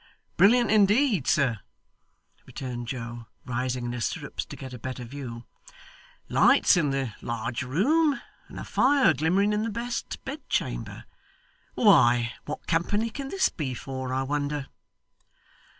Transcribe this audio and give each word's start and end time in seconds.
'Brilliant 0.35 0.71
indeed, 0.71 1.27
sir,' 1.27 1.59
returned 2.47 2.87
Joe, 2.87 3.27
rising 3.45 3.85
in 3.85 3.91
his 3.91 4.05
stirrups 4.05 4.45
to 4.45 4.55
get 4.55 4.73
a 4.73 4.79
better 4.79 5.03
view. 5.03 5.43
'Lights 6.27 6.75
in 6.75 6.89
the 6.89 7.13
large 7.21 7.61
room, 7.61 8.19
and 8.47 8.59
a 8.59 8.63
fire 8.63 9.13
glimmering 9.13 9.53
in 9.53 9.61
the 9.61 9.69
best 9.69 10.25
bedchamber? 10.25 11.05
Why, 11.75 12.33
what 12.45 12.65
company 12.65 13.11
can 13.11 13.29
this 13.29 13.49
be 13.49 13.75
for, 13.75 14.11
I 14.11 14.23
wonder! 14.23 14.69